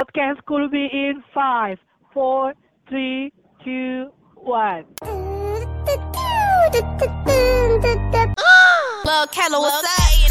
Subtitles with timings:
[0.00, 1.76] Podcast could be in five,
[2.14, 2.54] four,
[2.88, 3.30] three,
[3.62, 4.86] two, one.
[9.04, 9.84] Lil Kella, what's up?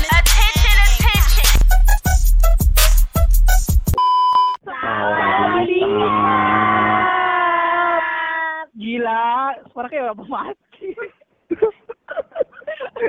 [0.09, 1.49] Attention, attention.
[8.73, 10.97] Gila, suara kayak bapak mati.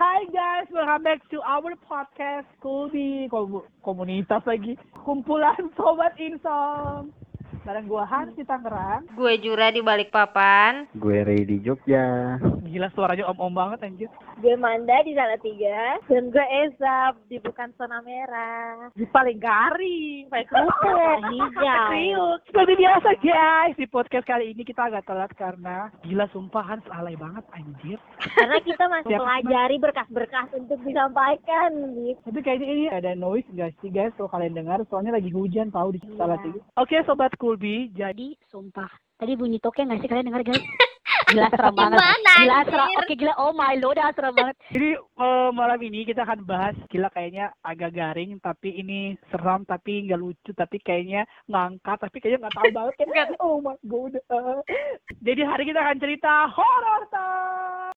[0.00, 4.72] Hai guys, welcome back to our podcast Kom- komunitas lagi.
[5.04, 7.12] Kumpulan sobat insom.
[7.60, 9.04] Bareng gua Hans di Tangerang.
[9.12, 10.88] Gue Jura di Balikpapan.
[10.94, 12.38] Gue Ray di Jogja.
[12.62, 14.08] Gila suaranya om-om banget anjir.
[14.36, 18.88] Gue Manda di Salatiga dan gue Eza di bukan zona merah.
[18.92, 21.86] Di paling garing, paling kerupuk, Hijau.
[21.88, 22.38] kriuk.
[22.46, 27.14] Seperti biasa guys, di podcast kali ini kita agak telat karena gila sumpah Hans alay
[27.14, 27.98] banget anjir.
[28.34, 29.20] Karena kita masih Siap.
[29.20, 32.20] pelajari berkas-berkas untuk disampaikan gitu.
[32.22, 35.92] Tapi kayaknya ini ada noise guys sih guys kalau kalian dengar soalnya lagi hujan tahu
[35.92, 36.16] di Iya.
[36.16, 36.60] Salatiga.
[36.76, 40.60] Oke sobat Kulbi, jadi sumpah, tadi bunyi toke nggak sih kalian dengar guys?
[41.32, 41.96] Gila serem banget.
[41.96, 42.88] Gimana, Gila serem.
[43.00, 44.56] Oke gila, oh my lord, serem banget.
[44.68, 50.04] Jadi eh, malam ini kita akan bahas gila kayaknya agak garing tapi ini seram tapi
[50.04, 54.60] nggak lucu tapi kayaknya ngangkat tapi kayaknya nggak tahu banget kan oh my god eh.
[55.32, 57.96] jadi hari kita akan cerita horor time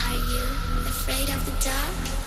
[0.00, 0.44] Are you
[0.88, 2.21] afraid of the dark?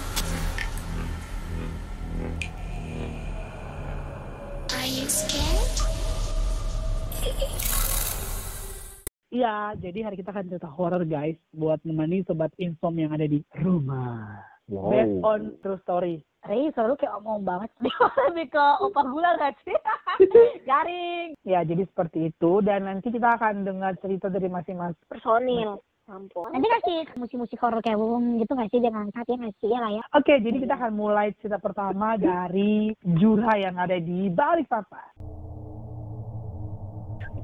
[9.45, 13.45] Iya jadi hari kita akan cerita horor guys buat nemani sobat insom yang ada di
[13.61, 15.29] rumah based Wow.
[15.37, 17.69] on true story Rey, suara lu kayak omong banget.
[18.29, 19.73] Lebih ke opak gula gak sih?
[20.69, 21.37] Garing.
[21.45, 25.81] ya jadi seperti itu dan nanti kita akan dengar cerita dari masing-masing Personil.
[26.05, 26.49] Ampun.
[26.53, 28.77] Nanti kasih musik-musik horor kayak wong gitu gak sih?
[28.77, 30.03] Jangan ngangkat ya gak sih ya lah ya.
[30.13, 35.17] Oke, jadi kita akan mulai cerita pertama dari Jura yang ada di Balikpapan.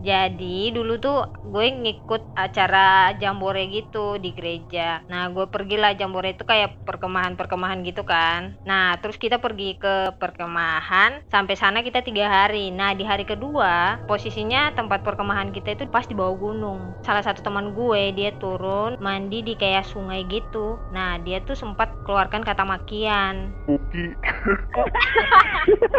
[0.02, 5.06] Jadi dulu tuh gue ngikut acara jambore gitu di gereja.
[5.06, 8.58] Nah gue pergilah jambore itu kayak perkemahan-perkemahan gitu kan.
[8.66, 12.74] Nah terus kita pergi ke perkemahan sampai sana kita tiga hari.
[12.74, 16.98] Nah di hari kedua posisinya tempat perkemahan kita itu pas di bawah gunung.
[17.06, 20.82] Salah satu teman gue dia turun mandi di kayak sungai gitu.
[20.90, 23.54] Nah dia tuh sempat keluarkan kata makian.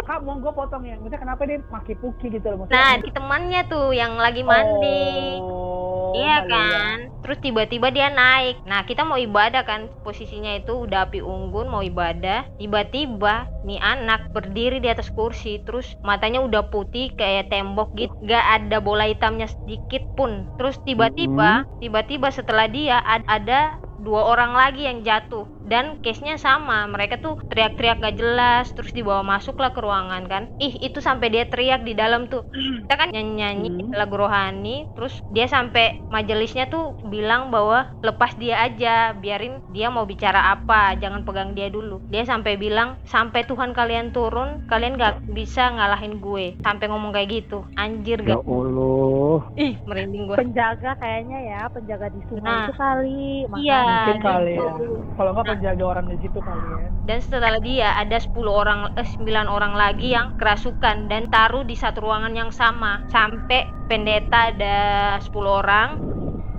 [0.03, 0.99] Kak, mau gue potong ya.
[0.99, 2.67] Maksudnya kenapa dia maki puki gitu loh?
[2.67, 5.41] Maksudnya Nah di temannya tuh yang lagi mandi.
[5.41, 8.55] Oh, Iya kali kan, terus tiba-tiba dia naik.
[8.69, 12.45] Nah kita mau ibadah kan, posisinya itu udah api unggun mau ibadah.
[12.59, 18.45] Tiba-tiba nih anak berdiri di atas kursi, terus matanya udah putih kayak tembok gitu, gak
[18.55, 20.31] ada bola hitamnya sedikit pun.
[20.57, 26.85] Terus tiba-tiba, tiba-tiba setelah dia ad- ada dua orang lagi yang jatuh dan case-nya sama
[26.85, 31.43] mereka tuh teriak-teriak gak jelas terus dibawa masuklah ke ruangan kan ih itu sampai dia
[31.47, 32.43] teriak di dalam tuh
[32.83, 33.95] kita kan nyanyi-nyanyi Hmm.
[33.95, 40.03] lagu rohani terus dia sampai majelisnya tuh bilang bahwa lepas dia aja biarin dia mau
[40.03, 45.23] bicara apa jangan pegang dia dulu dia sampai bilang sampai Tuhan kalian turun kalian gak
[45.29, 49.37] bisa ngalahin gue sampai ngomong kayak gitu anjir Ya gak Allah.
[49.55, 52.65] ih merinding gue Penjaga kayaknya ya, penjaga di sungai Nah.
[52.65, 53.47] itu kali.
[53.55, 53.79] Iya.
[53.83, 54.65] Mungkin kali ya.
[55.13, 56.87] Kalau nggak penjaga orang di situ kali ya.
[57.05, 61.77] dan setelah dia ada 10 orang eh 9 orang lagi yang kerasukan dan taruh di
[61.77, 64.77] satu ruangan yang sama sampai pendeta ada
[65.21, 66.12] 10 orang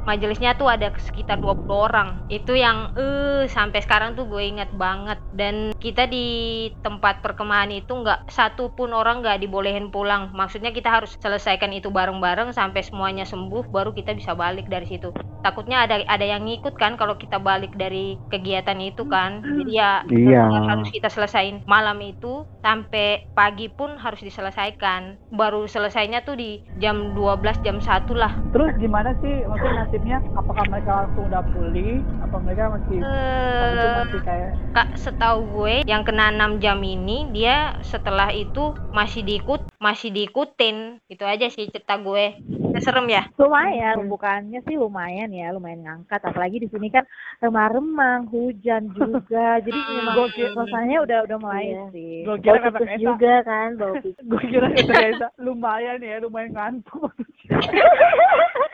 [0.04, 2.08] majelisnya tuh ada sekitar 20 orang.
[2.28, 5.18] Itu yang eh sampai sekarang tuh gue ingat banget.
[5.34, 10.30] Dan kita di tempat perkemahan itu nggak satu pun orang nggak dibolehin pulang.
[10.32, 15.10] Maksudnya kita harus selesaikan itu bareng-bareng sampai semuanya sembuh baru kita bisa balik dari situ.
[15.44, 19.44] Takutnya ada ada yang ngikut kan kalau kita balik dari kegiatan itu kan.
[19.44, 20.44] Jadi ya Iya.
[20.72, 25.20] harus kita selesain malam itu sampai pagi pun harus diselesaikan.
[25.34, 28.32] Baru selesainya tuh di jam 12 jam 1 lah.
[28.56, 29.44] Terus gimana sih?
[29.44, 30.18] Maksudnya nasibnya?
[30.34, 32.02] Apakah mereka langsung udah pulih?
[32.18, 36.82] Apa mereka masih waktu itu eh masih kayak kak setahu gue yang kena 6 jam
[36.82, 42.42] ini dia setelah itu masih diikut masih diikutin itu aja sih cerita gue
[42.74, 46.26] Ya, serem ya Lumayan, bukannya sih lumayan ya, lumayan ngangkat.
[46.26, 47.06] Apalagi di sini kan
[47.38, 49.58] remang-remang, hujan juga.
[49.64, 52.26] Jadi Hmm, memang suasananya udah udah mulai sih.
[52.26, 52.98] Gue kira Bau kata Esa.
[52.98, 57.14] juga kan, bau gue kira kata Reza, lumayan ya, lumayan ngantuk.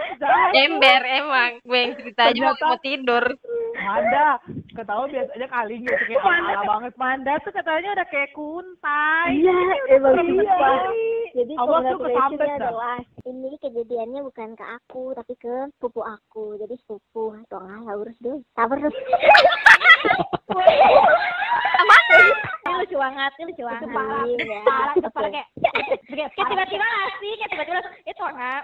[0.57, 3.25] Ember emang gue yang cerita aja mau, mau tidur
[3.81, 4.37] Manda,
[4.77, 6.93] ketawa biasanya kali gitu kayak ala banget.
[7.01, 9.41] Manda tuh katanya udah kayak kuntai.
[9.41, 9.57] Iya,
[9.97, 10.57] emang Iya.
[11.31, 12.55] Jadi Allah tuh dah.
[12.61, 16.61] adalah ini kejadiannya bukan ke aku tapi ke sepupu aku.
[16.61, 18.39] Jadi sepupu atau enggak ya urus dulu.
[18.53, 18.97] Sabar terus.
[22.61, 23.89] Ini lucu banget, ini lucu banget.
[23.91, 24.23] parah,
[24.67, 28.61] parah itu parah kayak kayak kayak tiba-tiba asik kayak tiba-tiba langsung itu enggak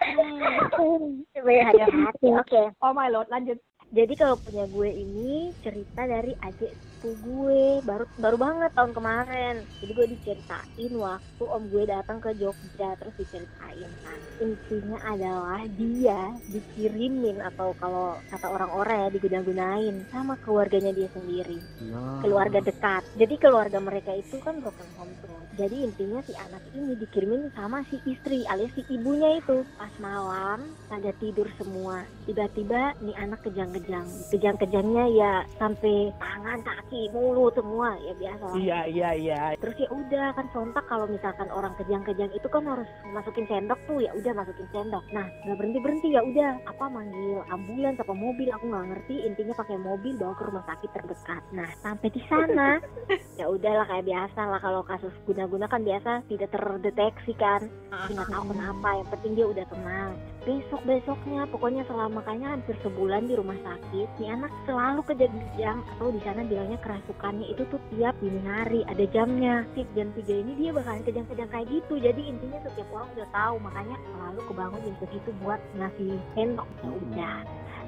[1.47, 2.29] Iya, hati-hati.
[2.35, 2.63] Oke.
[2.81, 8.05] oh my lord lanjut Jadi kalau punya gue ini cerita dari adik sepupu gue baru
[8.19, 9.55] baru banget tahun kemarin.
[9.79, 14.19] Jadi gue diceritain waktu om gue datang ke Jogja terus diceritain kan.
[14.43, 16.19] Intinya adalah dia
[16.51, 22.03] dikirimin atau kalau kata orang-orang ya diguna-gunain sama keluarganya dia sendiri, Ya.
[22.27, 23.07] keluarga dekat.
[23.15, 25.46] Jadi keluarga mereka itu kan broken home tuh.
[25.57, 29.65] Jadi intinya si anak ini dikirimin sama si istri alias si ibunya itu.
[29.81, 32.05] Pas malam pada tidur semua.
[32.29, 34.05] Tiba-tiba nih anak kejang-kejang.
[34.29, 38.45] Kejang-kejangnya ya sampai tangan, kaki, mulut semua ya biasa.
[38.61, 39.43] Iya iya iya.
[39.57, 44.05] Terus ya udah kan sontak kalau misalkan orang kejang-kejang itu kan harus masukin sendok tuh
[44.05, 45.05] ya udah masukin sendok.
[45.17, 49.55] Nah nggak berhenti berhenti ya udah apa manggil ambulans apa mobil aku nggak ngerti intinya
[49.57, 51.43] pakai mobil bawa ke rumah sakit terdekat.
[51.57, 52.77] Nah sampai di sana
[53.41, 55.15] ya udahlah kayak biasa lah kalau kasus
[55.47, 57.71] guna-guna kan biasa tidak terdeteksi kan.
[58.11, 60.13] Nggak tahu kenapa yang penting dia udah tenang.
[60.43, 66.11] Besok besoknya pokoknya selama kayaknya hampir sebulan di rumah sakit si anak selalu kejang-kejang atau
[66.11, 69.63] di sana bilangnya kerasukannya itu tuh tiap dini hari ada jamnya.
[69.79, 73.55] Si jam 3 ini dia bakalan kejang-kejang kayak gitu jadi intinya setiap orang udah tahu
[73.63, 76.69] makanya selalu kebangun jam segitu buat ngasih sendok.
[76.83, 77.39] Ya udah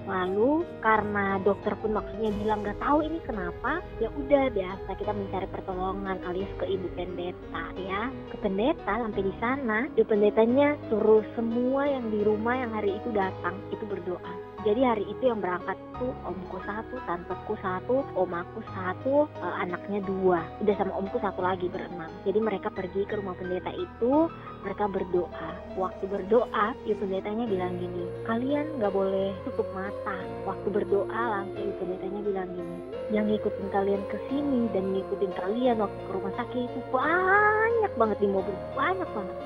[0.08, 5.46] Lalu karena dokter pun maksudnya bilang nggak tahu ini kenapa, ya udah biasa kita mencari
[5.52, 8.08] pertolongan alias ke ibu pendeta ya.
[8.32, 13.12] Ke pendeta sampai di sana, ibu pendetanya suruh semua yang di rumah yang hari itu
[13.12, 14.47] datang itu berdoa.
[14.66, 20.42] Jadi hari itu yang berangkat tuh omku satu, tanteku satu, omaku satu, eh, anaknya dua.
[20.58, 22.10] Udah sama omku satu lagi berenam.
[22.26, 24.26] Jadi mereka pergi ke rumah pendeta itu,
[24.66, 25.50] mereka berdoa.
[25.78, 30.18] Waktu berdoa, ibu pendetanya bilang gini, kalian nggak boleh tutup mata.
[30.42, 32.76] Waktu berdoa langsung ibu pendetanya bilang gini,
[33.14, 38.18] yang ngikutin kalian ke sini dan ngikutin kalian waktu ke rumah sakit itu banyak banget
[38.18, 39.36] di mobil, banyak banget.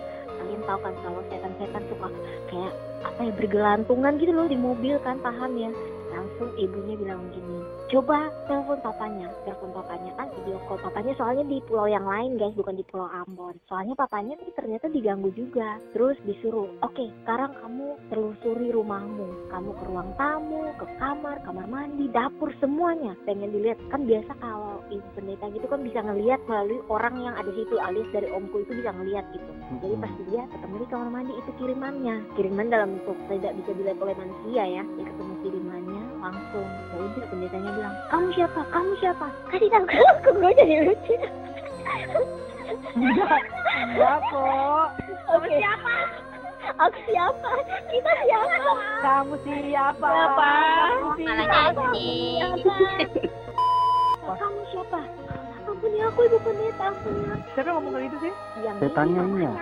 [0.41, 2.09] Kalian tahu kan kalau setan-setan suka
[2.49, 2.75] kayak
[3.13, 5.71] apa bergelantungan gitu loh di mobil kan paham ya
[6.33, 7.61] langsung ibunya bilang gini
[7.93, 9.29] coba telepon papanya.
[9.45, 10.81] Telepon papanya kan video call.
[10.81, 13.61] Papanya soalnya di pulau yang lain guys bukan di pulau Ambon.
[13.69, 15.77] Soalnya papanya tuh ternyata diganggu juga.
[15.93, 19.53] Terus disuruh oke sekarang kamu telusuri rumahmu.
[19.53, 23.13] Kamu ke ruang tamu ke kamar kamar mandi dapur semuanya.
[23.29, 23.77] Pengen dilihat.
[23.93, 28.09] Kan biasa kalau ibu pendeta gitu kan bisa ngelihat melalui orang yang ada situ alias
[28.09, 29.53] dari omku itu bisa ngelihat gitu.
[29.85, 32.17] Jadi pas dia ketemu di kamar mandi itu kirimannya.
[32.41, 37.27] Kiriman dalam bentuk tidak bisa dilihat oleh manusia ya dia ketemu kirimannya langsung ya udah
[37.27, 39.85] pendetanya bilang kamu siapa kamu siapa kasih tahu
[40.15, 41.15] aku gue jadi lucu
[42.93, 43.41] Enggak
[44.29, 44.87] kok.
[45.29, 45.95] aku siapa
[46.79, 47.51] aku siapa
[47.89, 48.73] kita siapa
[49.03, 50.07] Kamu siapa?
[50.07, 50.51] Siapa?
[50.79, 51.85] Kamu siapa?
[54.23, 55.01] kamu siapa
[55.65, 56.87] ampun ya aku ibu pendeta
[57.53, 58.35] Siapa yang ngomong kayak gitu sih?
[58.61, 59.53] yang Setannya ini iya.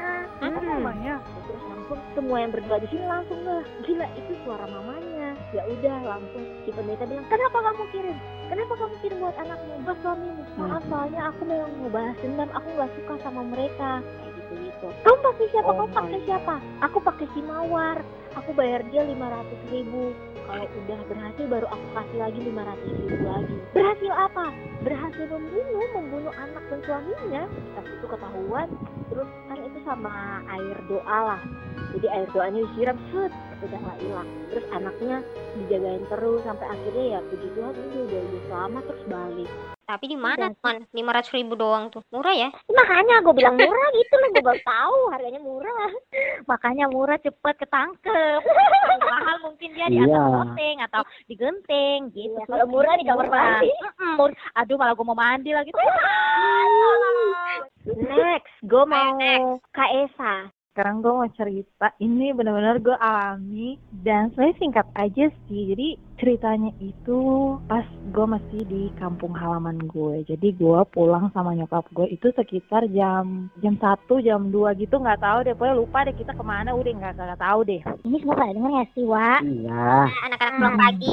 [0.40, 0.64] Apa Hmm.
[0.66, 1.14] namanya?
[1.44, 5.09] terus langsung semua yang berdoa di sini langsung lah gila itu suara mamanya
[5.50, 8.16] ya udah langsung si pendeta bilang kenapa kamu kirim?
[8.46, 9.72] Kenapa kamu kirim buat anakmu?
[9.82, 10.42] Buat suamimu.
[10.58, 13.90] Maaf soalnya aku memang mau balas dendam aku nggak suka sama mereka.
[14.02, 15.66] Kayak gitu gitu kamu pakai siapa?
[15.66, 16.54] Oh kamu pakai siapa?
[16.86, 17.98] Aku pakai si mawar.
[18.38, 20.14] Aku bayar dia lima ratus ribu.
[20.46, 23.56] Kalau udah berhasil baru aku kasih lagi lima ratus ribu lagi.
[23.74, 24.46] Berhasil apa?
[24.86, 27.42] Berhasil membunuh membunuh anak dan suaminya.
[27.74, 28.68] Pas itu ketahuan.
[29.10, 31.42] Terus kan itu sama air doa lah
[31.90, 34.28] jadi air doanya disiram set udah nggak hilang.
[34.48, 35.16] Terus anaknya
[35.54, 39.50] dijagain terus sampai akhirnya ya puji Tuhan ini udah udah selamat terus balik.
[39.84, 40.86] Tapi di mana teman?
[40.94, 42.46] Lima ratus ribu doang tuh, murah ya?
[42.70, 45.90] makanya gue bilang murah gitu loh gue baru tahu harganya murah.
[46.46, 48.40] Makanya murah cepet ketangkep.
[49.02, 50.06] Mahal mungkin dia di Iya.
[50.06, 53.70] atas loteng atau di genteng gitu Iya, kalau murah di kamar mandi.
[54.62, 55.70] Aduh malah gue mau mandi lagi.
[57.98, 60.34] Next gue mau Kak Esa
[60.80, 66.72] sekarang gue mau cerita ini benar-benar gue alami dan saya singkat aja sih jadi ceritanya
[66.80, 67.20] itu
[67.68, 72.88] pas gue masih di kampung halaman gue jadi gue pulang sama nyokap gue itu sekitar
[72.96, 76.72] jam jam satu jam 2 gitu nggak tahu deh pokoknya lupa deh kita ke mana
[76.72, 79.84] udah nggak nggak tahu deh ini semua pada denger ya sih Wak Iya.
[80.08, 81.12] Anak-anak pulang pagi.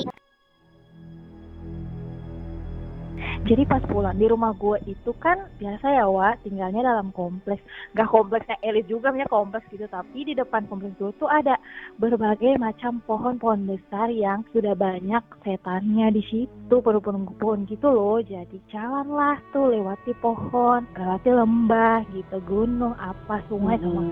[3.47, 7.63] Jadi pas pulang di rumah gue itu kan biasa ya Wak tinggalnya dalam kompleks.
[7.95, 9.87] Gak kompleksnya elit juga punya kompleks gitu.
[9.87, 11.55] Tapi di depan kompleks gue tuh ada
[11.95, 18.19] berbagai macam pohon-pohon besar yang sudah banyak setannya di situ Pohon-pohon gitu loh.
[18.19, 24.03] Jadi jalan lah tuh lewati pohon Lewati lembah gitu Gunung apa sungai sama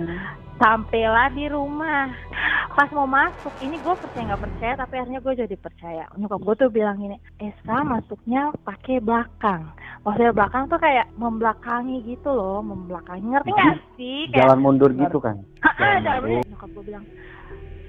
[0.59, 2.11] sampailah di rumah.
[2.75, 6.03] Pas mau masuk ini gue percaya nggak percaya tapi akhirnya gue jadi percaya.
[6.15, 9.67] Nyokap gue tuh bilang ini Esa masuknya pakai belakang.
[10.07, 13.27] Maksudnya belakang tuh kayak membelakangi gitu loh membelakangi.
[13.27, 14.19] Ngerti nggak sih?
[14.31, 15.43] Kayak Jalan mundur gitu kan.
[15.59, 16.31] Ah, Jalan jalan mundur.
[16.31, 16.47] mundur.
[16.47, 17.05] nyokap gue bilang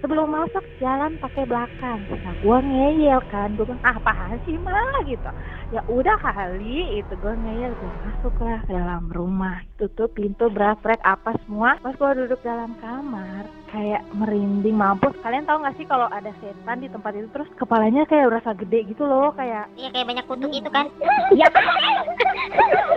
[0.03, 2.01] sebelum masuk jalan pakai belakang.
[2.11, 3.49] Nah gue ngeyel kan.
[3.55, 5.31] Gue bilang ah apaan sih mah gitu.
[5.71, 9.63] Ya udah kali itu gue ngeyel gue masuk lah ke dalam rumah.
[9.79, 11.79] Tutup pintu brafrek apa semua.
[11.87, 16.81] Pas gue duduk dalam kamar kayak merinding mampus kalian tahu nggak sih kalau ada setan
[16.81, 20.49] di tempat itu terus kepalanya kayak berasa gede gitu loh kayak Iya kayak banyak kutuk
[20.51, 20.89] itu kan.
[21.31, 21.45] ya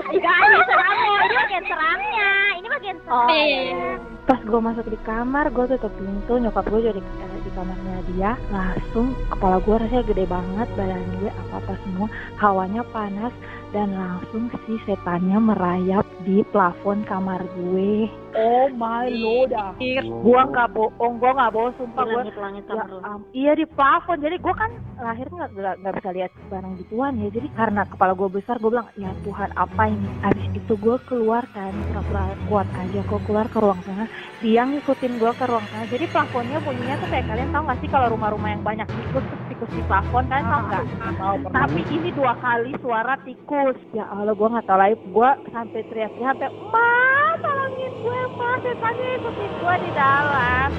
[0.10, 2.30] Enggak ada serangnya, ini bagian serangnya.
[2.56, 3.92] Ini bagian Oh, serangnya.
[4.24, 7.02] pas gue masuk di kamar gue tutup pintu nyokap gue jadi
[7.40, 12.08] di kamarnya dia langsung kepala gue rasanya gede banget badan gue apa apa semua
[12.38, 13.34] hawanya panas
[13.70, 18.06] dan langsung si setannya merayap di plafon kamar gue
[18.40, 19.52] Oh my lord.
[19.52, 19.76] ah.
[19.76, 23.00] gue nggak bohong gue nggak bohong sumpah gue langit-langit Ya, kamar lu.
[23.02, 27.30] am- iya di plafon jadi gue kan lahir nggak nggak bisa lihat barang gituan ya
[27.30, 31.44] jadi karena kepala gue besar gue bilang ya Tuhan apa ini habis itu gue keluar
[31.50, 35.88] kan pura-pura kuat aja gue keluar ke ruang tengah dia ngikutin gue ke ruang tengah
[35.88, 39.70] jadi plafonnya bunyinya tuh kayak kalian tahu nggak sih kalau rumah-rumah yang banyak tikus tikus
[39.70, 41.66] di plafon kan tahu nggak Tahu pernah.
[41.66, 46.30] tapi ini dua kali suara tikus ya Allah gue nggak tahu lagi gue sampai teriak-teriak
[46.30, 50.70] sampai mas tolongin gue mas setannya ikutin gue di dalam.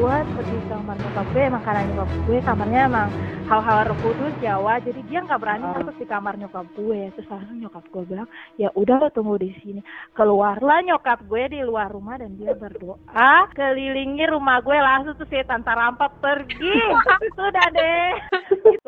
[0.00, 3.08] Gue pergi ke kamar nyokap gue emang karena nyokap gue kamarnya emang
[3.50, 5.72] hal-hal kudus Jawa jadi dia nggak berani Ah.
[5.76, 7.00] masuk di kamar nyokap gue.
[7.16, 9.80] Terus langsung nyokap gue bilang ya udah lo tunggu di sini.
[10.16, 15.60] Keluarlah nyokap gue di luar rumah dan dia berdoa kelilingi rumah gue langsung tuh setan
[15.60, 16.76] tarampak pergi.
[17.36, 18.08] Sudah deh.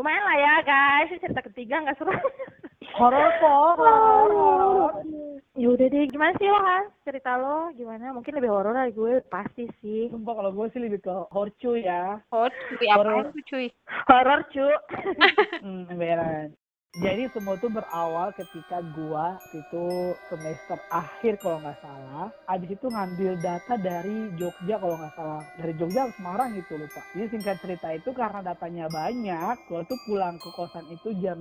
[0.00, 1.12] Lumayan lah ya guys.
[1.20, 2.14] Cerita ketiga nggak seru
[2.92, 3.76] Horor kok.
[3.80, 4.92] Horor.
[5.52, 6.56] ya udah deh gimana sih lo
[7.04, 11.04] cerita lo gimana mungkin lebih horor dari gue pasti sih Sumpah kalau gue sih lebih
[11.04, 12.16] ke horror cuy ya.
[12.32, 13.66] Cuy, apa itu cuy?
[14.08, 14.66] horor cu
[15.64, 16.56] Hmm, beneran.
[16.92, 22.28] Jadi semua tuh berawal ketika gua itu semester akhir kalau nggak salah.
[22.44, 25.40] Abis itu ngambil data dari Jogja kalau nggak salah.
[25.56, 27.00] Dari Jogja ke Semarang gitu lupa.
[27.16, 31.40] Jadi singkat cerita itu karena datanya banyak, gua tuh pulang ke kosan itu jam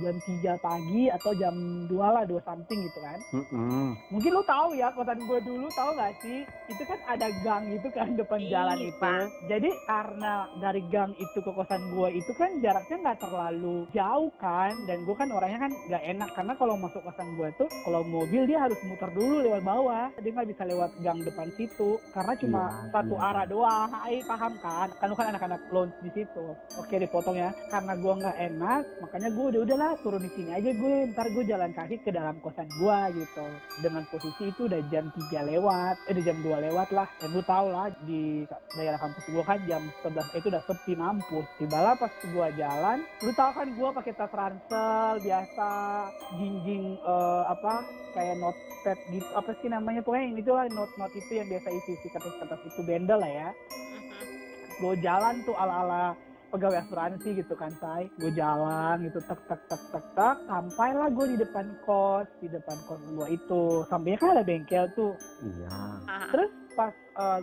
[0.00, 1.54] jam 3 pagi atau jam
[1.92, 3.18] 2 lah, 2 something gitu kan.
[3.36, 3.92] Mm-mm.
[4.08, 6.48] Mungkin lo tahu ya kosan gue dulu tahu nggak sih?
[6.72, 8.98] Itu kan ada gang itu kan depan jalan Iya, itu.
[9.04, 9.24] Pak.
[9.52, 10.32] Jadi karena
[10.64, 15.14] dari gang itu ke kosan gue itu kan jaraknya nggak terlalu jauh kan, dan gue
[15.18, 18.78] kan orangnya kan nggak enak karena kalau masuk kosan gue tuh kalau mobil dia harus
[18.86, 23.14] muter dulu lewat bawah, dia nggak bisa lewat gang depan situ karena cuma Iya, satu
[23.16, 23.28] iya.
[23.32, 23.90] arah doang.
[23.92, 24.88] Hai paham kan?
[24.98, 26.46] Kan lu kan anak-anak lounge di situ.
[26.78, 27.50] Oke dipotong ya.
[27.68, 30.94] Karena gue nggak enak, makanya gue udah udahlah turun di sini aja gue.
[31.12, 33.46] Ntar gue jalan kaki ke dalam kosan gue gitu.
[33.80, 37.08] Dengan posisi itu udah jam 3 lewat, eh udah jam 2 lewat lah.
[37.18, 38.44] Dan lu tau lah di
[38.76, 41.46] daerah kampus gue kan jam 11 itu udah sepi mampus.
[41.58, 45.70] Tibalah pas gue jalan, lu tau kan gue pakai tas ransel biasa,
[46.36, 50.04] jinjing eh, apa kayak notepad gitu apa sih namanya?
[50.04, 53.48] Pokoknya ini tuh lah note-note itu yang biasa isi isi kertas-kertas itu bendel lah ya.
[54.76, 56.12] Gue jalan tuh ala-ala
[56.52, 60.36] pegawai asuransi gitu kan say gue jalan gitu tek tek tek tek tek.
[60.44, 63.88] Sampailah gue di depan kos di depan kos gue itu.
[63.88, 65.16] Sampainya kan ada bengkel tuh.
[65.40, 65.72] Iya.
[66.28, 66.92] terus pas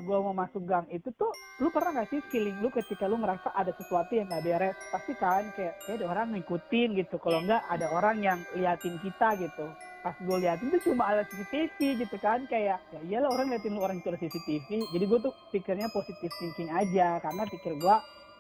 [0.02, 1.30] gue mau masuk gang itu tuh
[1.62, 4.78] lu pernah gak sih feeling lu ketika lu ngerasa ada sesuatu yang gak beres?
[4.90, 7.16] Pasti kan kayak kayak ada orang ngikutin gitu.
[7.22, 9.68] Kalau enggak ada orang yang liatin kita gitu.
[10.00, 13.84] Pas gue liatin tuh cuma ada CCTV gitu kan kayak ya iyalah orang liatin lu
[13.84, 17.96] orang itu ada CCTV jadi gue tuh pikirnya positif thinking aja karena pikir gue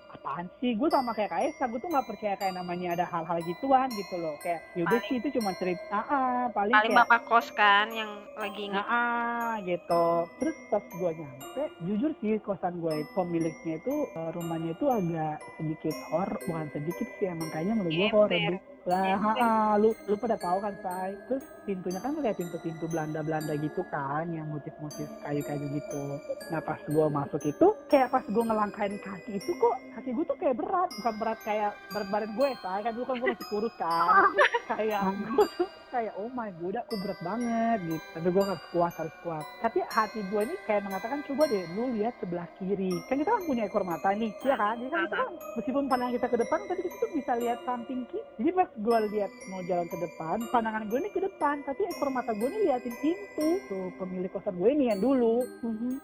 [0.09, 3.87] apaan sih gue sama kayak Kaisa gue tuh nggak percaya kayak namanya ada hal-hal gituan
[3.89, 7.21] gitu loh kayak yaudah Paling- sih itu cuma cerita ah, ah, paling, Paling kayak bapak
[7.25, 10.05] kos kan yang lagi Nah, nge- ah, gitu.
[10.37, 15.95] Terus pas gue nyampe, jujur sih kosan gue pemiliknya itu eh, rumahnya itu agak sedikit
[16.09, 18.53] horor, bukan sedikit sih emang kayaknya menurut gue horor.
[18.87, 19.35] Lah, Ember.
[19.35, 21.11] ha, ah, lu lu pada tahu kan, say.
[21.27, 26.03] Terus pintunya kan kayak pintu-pintu Belanda-Belanda gitu kan, yang motif-motif kayu-kayu gitu.
[26.47, 30.37] Nah, pas gue masuk itu, kayak pas gue ngelangkain kaki itu kok kaki gue tuh
[30.39, 32.79] kayak berat, bukan berat kayak berat badan gue, say.
[32.85, 34.07] Kan dulu kan gue masih kurus kan.
[34.79, 38.05] kayak gue tuh kayak oh my god aku berat banget gitu.
[38.15, 39.45] Tapi gue harus kuat harus kuat.
[39.61, 42.93] Tapi hati gue ini kayak mengatakan coba deh lu lihat sebelah kiri.
[43.09, 44.77] Kan kita kan punya ekor mata nih ya kan?
[44.77, 48.01] Jadi kan kita kan meskipun pandangan kita ke depan tapi kita tuh bisa lihat samping
[48.07, 51.81] kiri jadi pas gue lihat mau jalan ke depan pandangan gue ini ke depan tapi
[51.89, 53.49] ekor mata gue ini liatin pintu.
[53.67, 55.41] Tuh pemilik kosan gue ini yang dulu.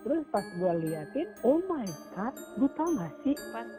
[0.01, 1.87] Terus pas gue liatin oh my
[2.17, 3.35] god lu tau gak sih?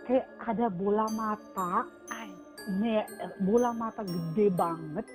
[0.07, 1.85] Kayak ada bola mata.
[2.15, 2.31] Ay.
[2.67, 2.99] ini
[3.47, 5.07] bola mata gede banget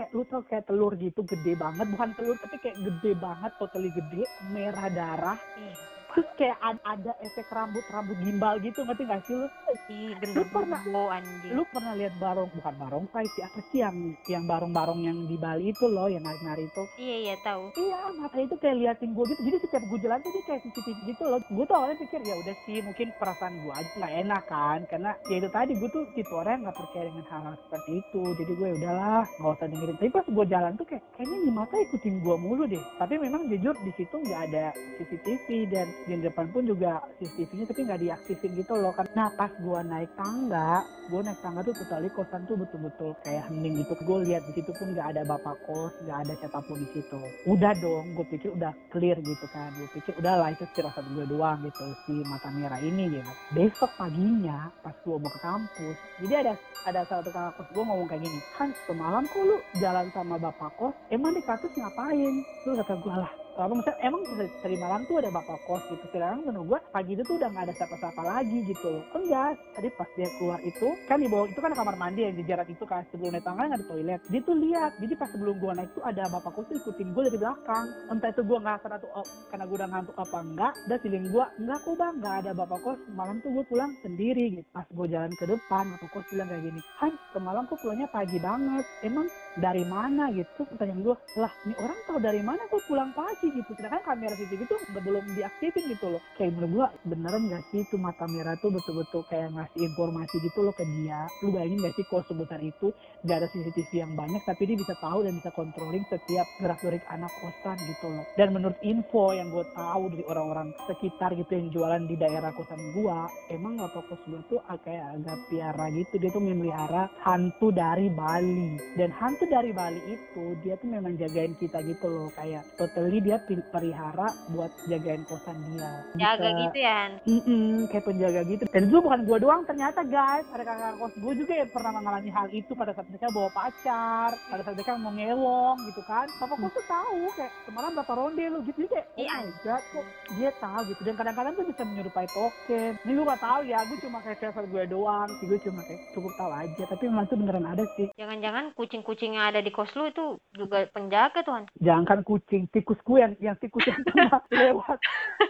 [0.00, 1.84] kayak lu tau kayak telur gitu gede banget.
[1.92, 5.38] Bukan telur tapi kayak gede banget totally gede merah darah.
[5.60, 5.76] Ih,
[6.10, 9.46] terus kayak ad- ada efek rambut rambut gimbal gitu ngerti gak sih lu?
[9.86, 11.52] Ih, Lu pernah- anjing.
[11.52, 15.70] lu pernah lihat barong bukan barongsai sih apa sih yang yang barong-barong yang di Bali
[15.70, 16.82] itu loh yang nari-nari itu?
[16.96, 17.70] Iya, iya tahu.
[17.74, 19.40] iya mata itu kayak liatin gue gitu.
[19.42, 21.40] Jadi setiap gue jalan tuh dia kayak CCTV gitu loh.
[21.46, 24.78] Gue tuh awalnya pikir ya udah sih mungkin perasaan gue aja nggak enak kan.
[24.86, 28.22] Karena ya itu tadi gue tuh tipe orang yang nggak percaya dengan hal-hal seperti itu.
[28.36, 29.96] Jadi gue ya udahlah nggak usah dengerin.
[29.98, 32.84] Tapi pas gue jalan tuh kayak kayaknya nih mata ikutin gue mulu deh.
[32.96, 34.64] Tapi memang jujur di situ nggak ada
[34.96, 38.92] CCTV dan di depan pun juga CCTV-nya tapi nggak diaktifin gitu loh.
[39.12, 43.82] Nah pas gue naik tangga gue naik tangga tuh totally kosan tuh betul-betul kayak hening
[43.82, 43.92] gitu.
[44.06, 47.20] Gue lihat di situ pun nggak ada bapak kos nggak ada siapa pun di situ.
[47.50, 49.70] Udah dong gue pikir udah clear gitu kan.
[49.74, 53.32] Gue pikir udahlah itu firasat gue doang gitu si mata merah ini gitu.
[53.52, 56.52] Besok paginya pas gue mau ke kampus jadi ada
[56.88, 60.36] ada salah satu kakak kos gue ngomong kayak gini kan semalam kok lu jalan sama
[60.36, 62.34] bapak kos emang di kampus ngapain?
[62.64, 64.22] Terus kata gue lah apa maksudnya emang
[64.62, 66.04] dari malam tuh ada bapak kos gitu.
[66.14, 68.88] Sedangkan menurut gue pagi itu tuh udah nggak ada siapa-siapa lagi gitu.
[68.90, 69.52] Loh enggak.
[69.74, 72.68] Tadi pas dia keluar itu kan di bawah itu kan kamar mandi yang di jarak
[72.70, 74.20] itu kan sebelum naik tangga nggak ada toilet.
[74.30, 74.90] Dia tuh lihat.
[74.98, 77.86] Jadi pas sebelum gue naik tuh ada bapak kos tuh ikutin gue dari belakang.
[78.10, 81.26] Entah itu gue nggak sadar tuh oh, karena gue udah ngantuk apa enggak dan feeling
[81.30, 84.68] gue enggak kok bang nggak ada bapak kos malam tuh gue pulang sendiri gitu.
[84.72, 88.38] Pas gue jalan ke depan bapak kos bilang kayak gini Han semalam kok pulangnya pagi
[88.40, 88.84] banget.
[89.04, 89.26] Emang
[89.58, 90.32] dari mana?
[90.32, 90.60] Gitu.
[90.64, 93.70] Pertanyaan gue lah ini orang tahu dari mana kok pulang pagi gitu.
[93.72, 96.22] Sedangkan kamera CCTV itu nggak belum diaktifin gitu loh.
[96.36, 100.60] Kayak menurut gue beneran nggak sih itu mata merah tuh betul-betul kayak ngasih informasi gitu
[100.60, 101.24] loh ke dia?
[101.40, 102.92] Lu bayangin nggak sih kos sebesar itu
[103.24, 107.04] nggak ada CCTV yang banyak tapi dia bisa tahu dan bisa controlling setiap gerak gerik
[107.08, 108.24] anak kosan gitu loh.
[108.36, 112.80] Dan menurut info yang gue tahu dari orang-orang sekitar gitu yang jualan di daerah kosan
[112.96, 116.14] gua emang bapak kos gua tuh kayak agak piara gitu.
[116.18, 118.80] Dia tuh memelihara hantu dari Bali.
[118.98, 122.28] Dan hantu dari Bali itu dia tuh memang jagain kita gitu loh.
[122.34, 126.92] Kayak totally dia pil- pelihara buat jagain kosan dia Jaga Bisa- gitu ya.
[126.92, 127.12] Han.
[127.22, 128.62] Mm-mm, kayak penjaga gitu.
[128.66, 130.46] Dan itu bukan gua doang ternyata guys.
[130.48, 134.30] Ada kakak kos gue juga yang pernah mengalami hal itu pada saat mereka bawa pacar.
[134.48, 136.26] Pada saat mereka mau ngewong gitu kan.
[136.36, 138.76] Papa kos tuh tahu kayak semalam berapa ronde lu gitu.
[138.76, 139.32] Jadi kayak oh Iya.
[139.36, 141.00] my god kok dia tahu gitu.
[141.02, 142.92] Dan kadang-kadang tuh bisa menyerupai token.
[142.98, 143.78] Ini gue gak tahu ya.
[143.84, 145.28] Gue cuma kayak firasat gue doang.
[145.36, 146.82] Sih gue cuma kayak cukup tahu aja.
[146.86, 148.06] Tapi memang itu beneran ada sih.
[148.14, 151.64] Jangan-jangan kucing-kucing yang ada di kos lu itu juga penjaga tuhan.
[151.78, 152.66] Jangan kucing.
[152.68, 154.98] Tikus gue yang, yang tikus yang pernah lewat.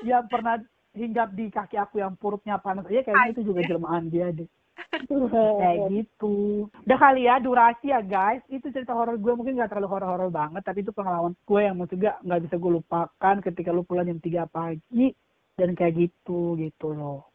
[0.02, 0.54] Yang pernah
[0.90, 4.48] hinggap di kaki aku yang perutnya panas aja kayaknya itu juga jelmaan dia deh.
[5.62, 6.66] kayak gitu.
[6.88, 8.42] Udah kali ya durasi ya guys.
[8.50, 11.92] Itu cerita horor gue mungkin gak terlalu horor-horor banget, tapi itu pengalaman gue yang menurut
[11.94, 15.06] juga nggak bisa gue lupakan ketika lu pulang jam 3 pagi
[15.54, 17.30] dan kayak gitu gitu loh.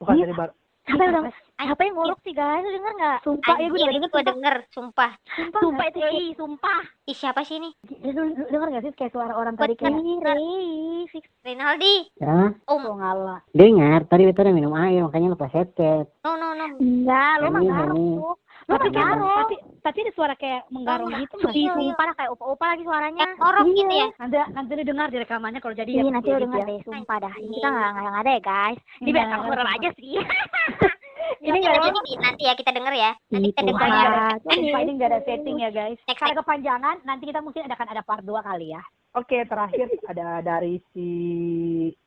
[0.00, 0.24] Bukan Iya.
[0.28, 0.50] dari bar.
[0.86, 2.60] Udah apa yang ngorok sih guys?
[2.60, 3.18] Lu denger nggak?
[3.22, 4.24] Sumpah ya gue Anjir, udah ini denger sumpah.
[4.26, 5.10] denger, sumpah.
[5.32, 6.80] Sumpah, sumpah itu ih, sumpah.
[7.04, 7.70] Ih, siapa sih ini?
[7.98, 11.08] Ya, Lu, lu denger gak sih kayak suara orang tadi kayak Rey,
[11.42, 11.96] Rinaldi.
[12.16, 13.40] Ya, Oh, lo ngalah.
[13.50, 14.04] dengar.
[14.04, 16.06] Tadi betul udah minum air, makanya lepas headset.
[16.20, 16.66] no, no, no.
[16.76, 17.72] Enggak, lo mah ini.
[18.18, 18.34] tuh.
[18.66, 19.38] Tapi mah garong.
[19.38, 21.62] tapi tapi ada suara kayak menggarong Oh, gitu nggak sih?
[21.62, 23.26] Ih, sumpah lah kayak opa-opa lagi suaranya.
[23.38, 24.08] Ngorok gitu ya.
[24.18, 26.10] Nanti nanti lu dengar di rekamannya kalau jadi Iya, ya.
[26.10, 26.66] nanti lo gitu denger ya.
[26.66, 27.34] deh, sumpah dah.
[27.38, 28.78] Ini kita nggak nggak ada ya guys.
[28.98, 29.40] Ini biar Nggak.
[29.46, 30.12] horor aja sih.
[31.42, 31.78] Ini nggak
[32.22, 33.10] nanti ya kita denger ya.
[33.30, 34.04] Nanti kita denger ya.
[34.06, 34.38] Tuhan.
[34.42, 35.98] Sumpah ini nggak ada setting ya guys.
[36.06, 38.82] Next, Karena kepanjangan nanti kita mungkin akan ada part 2 kali ya.
[39.16, 41.08] Oke, terakhir ada dari si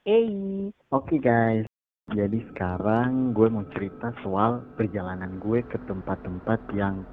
[0.05, 0.69] Ei.
[0.93, 1.65] Oke guys,
[2.13, 7.05] jadi sekarang gue mau cerita soal perjalanan gue ke tempat-tempat yang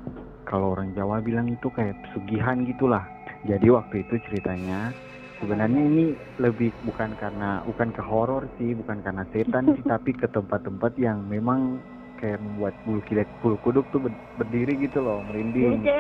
[0.49, 3.05] kalau orang Jawa bilang itu kayak pesugihan gitulah.
[3.45, 4.93] Jadi waktu itu ceritanya
[5.41, 6.07] sebenarnya ini
[6.41, 11.25] lebih bukan karena bukan ke horor sih, bukan karena setan sih, tapi ke tempat-tempat yang
[11.29, 11.77] memang
[12.19, 15.85] kayak membuat bulu kidek bulu kuduk tuh ber- berdiri gitu loh, merinding.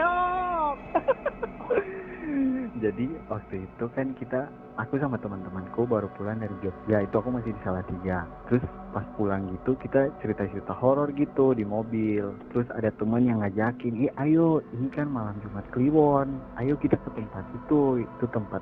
[2.76, 7.06] Jadi waktu itu kan kita, aku sama teman-temanku baru pulang dari Jogja.
[7.06, 8.26] Itu aku masih di Salatiga.
[8.50, 12.34] Terus pas pulang gitu kita cerita-cerita horor gitu di mobil.
[12.52, 16.42] Terus ada teman yang ngajakin, eh ayo ini kan malam Jumat Kliwon.
[16.60, 18.02] Ayo kita ke tempat itu.
[18.04, 18.60] Itu tempat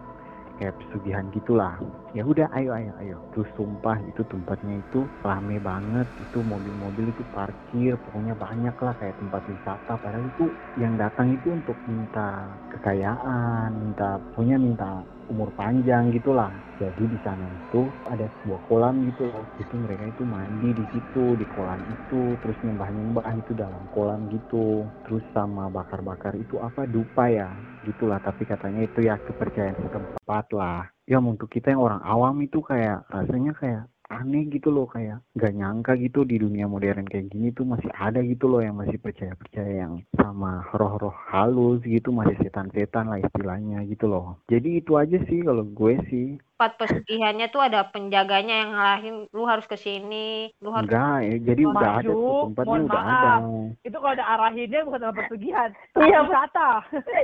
[0.59, 1.75] kayak pesugihan gitulah.
[2.15, 3.17] Ya udah ayo ayo ayo.
[3.35, 6.07] Terus sumpah itu tempatnya itu rame banget.
[6.23, 7.99] Itu mobil-mobil itu parkir.
[7.99, 9.93] Pokoknya banyak lah kayak tempat wisata.
[9.99, 16.53] Padahal itu yang datang itu untuk minta kekayaan, minta punya minta umur panjang gitulah.
[16.81, 19.45] Jadi di sana itu ada sebuah kolam gitu loh.
[19.57, 24.91] Itu mereka itu mandi di situ di kolam itu, terus nyembah-nyembah itu dalam kolam gitu.
[25.05, 27.49] Terus sama bakar-bakar itu apa dupa ya,
[27.87, 28.19] gitulah.
[28.21, 30.91] Tapi katanya itu ya kepercayaan setempat lah.
[31.09, 33.83] Ya untuk kita yang orang awam itu kayak rasanya kayak
[34.21, 38.23] aneh gitu loh kayak nggak nyangka gitu di dunia modern kayak gini tuh masih ada
[38.23, 43.83] gitu loh yang masih percaya percaya yang sama roh-roh halus gitu masih setan-setan lah istilahnya
[43.91, 48.71] gitu loh jadi itu aja sih kalau gue sih Tempat pesugihannya tuh ada penjaganya yang
[48.79, 52.71] ngalahin lu harus ke sini, lu harus enggak ya jadi udah ada tuh Maju, tempatnya
[52.71, 53.19] mohon udah maaf.
[53.19, 53.35] ada
[53.83, 55.71] Itu kalau ada arahinnya bukan tempat persugihan.
[56.07, 56.71] Iya, wisata.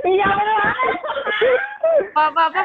[0.03, 0.63] Iya benar.
[2.11, 2.61] apa apa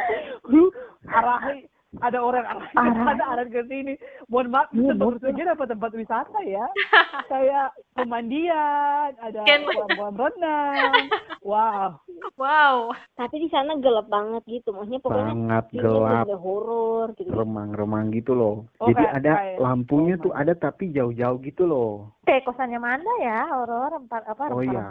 [0.50, 0.74] Lu
[1.06, 2.94] arahi ada orang ke Arah.
[3.08, 3.94] sana, arahin ke sini.
[4.26, 5.12] Mohon maaf, itu Iya, tempat betul.
[5.16, 6.66] persugihan apa tempat wisata ya?
[7.30, 10.92] Kayak pemandian, ada kolam-kolam renang.
[11.40, 11.88] Wow.
[12.34, 12.76] wow
[13.14, 14.70] Tapi di sana gelap banget gitu.
[14.70, 15.88] Maksudnya pokoknya sangat filmnya
[16.26, 17.30] gelap horor gitu.
[17.30, 21.62] remang-remang gitu loh Oh, jadi kayak- ada kayak- lampunya oh tuh ada tapi jauh-jauh gitu
[21.64, 24.84] loh Kayak kosannya Manda ya, horor empat apa oh iya.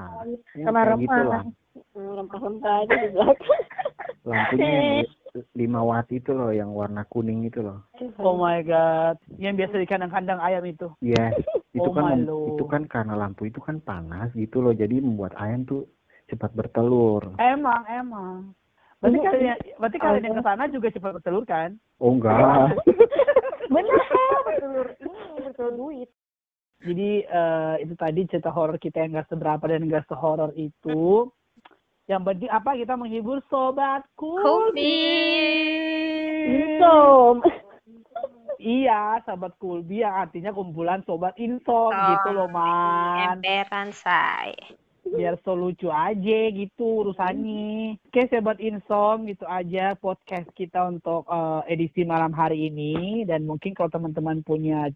[0.56, 1.28] Ya, Sama kayak gitu remah.
[1.30, 1.44] lah
[1.92, 2.24] Hmm,
[2.80, 3.60] itu di belakang.
[4.24, 5.15] lampunya yang
[5.56, 7.88] 5 watt itu loh yang warna kuning itu loh
[8.20, 9.16] Oh my god.
[9.40, 10.92] Yang biasa di kandang-kandang ayam itu.
[11.00, 11.32] Yes,
[11.78, 15.64] itu Oh kan itu kan karena lampu itu kan panas gitu loh, jadi membuat ayam
[15.64, 15.88] tuh
[16.28, 17.40] cepat bertelur.
[17.40, 18.52] Emang, emang.
[19.00, 21.70] Berarti kalian, berarti kalian yang ke sana juga cepat bertelur kan?
[22.02, 22.76] Oh enggak,
[23.74, 24.40] Bener kan?
[24.44, 26.10] Bertelur ini bertelur duit.
[26.84, 31.32] Jadi eh, itu tadi cerita horor kita yang gak seberapa dan gak sehoror itu.
[32.06, 34.38] Yang penting apa kita menghibur sobatku.
[36.46, 37.42] Insom.
[38.66, 43.38] Iya, sahabat Kulbi yang artinya kumpulan sobat insom gitu loh, Man.
[43.38, 44.58] emperan say
[45.06, 48.02] Biar so lucu aja gitu urusannya.
[48.10, 53.78] Oke, sahabat insom gitu aja podcast kita untuk eh, edisi malam hari ini dan mungkin
[53.78, 54.90] kalau teman-teman punya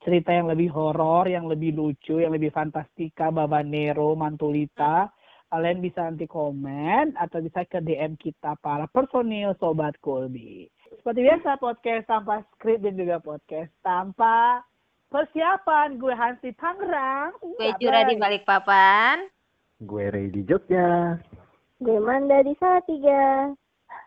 [0.00, 5.12] cerita yang lebih horor, yang lebih lucu, yang lebih fantastika, Babanero, Mantulita,
[5.50, 10.70] kalian bisa nanti komen atau bisa ke DM kita para personil Sobat Kolbi.
[11.02, 14.62] Seperti biasa podcast tanpa skrip dan juga podcast tanpa
[15.10, 15.98] persiapan.
[15.98, 17.34] Gue Hansi Tangerang.
[17.42, 19.26] gue Jura di balik papan
[19.80, 21.16] gue Ray di Jogja.
[21.80, 23.48] Gue Manda di Salatiga.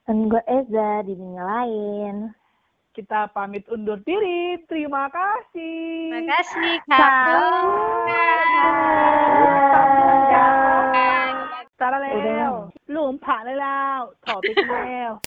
[0.05, 2.29] Dan gue Eza di dunia lain.
[2.93, 4.61] Kita pamit undur diri.
[4.69, 6.13] Terima kasih.
[6.13, 7.25] terima kasih kak
[14.25, 15.21] topic now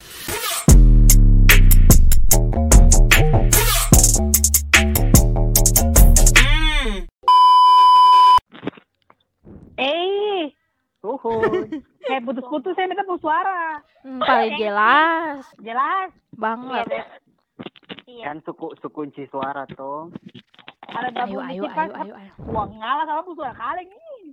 [9.77, 10.49] Eh,
[12.07, 13.83] Kayak putus-putus saya minta putus suara.
[14.07, 15.43] Hmm, paling jelas.
[15.59, 16.11] Jelas.
[16.39, 16.87] Banget.
[16.87, 17.05] Iya.
[18.07, 18.25] iya.
[18.31, 20.15] Kan suku suku kunci suara tuh.
[20.87, 22.33] Ada ayo, ayo, ayo, ayo, ayo.
[22.47, 24.33] uang ngalah sama putus suara kaleng ini.